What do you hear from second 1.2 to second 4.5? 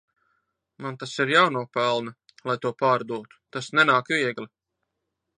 ir jānopelna lai to pārdotu, tas nenāk viegli.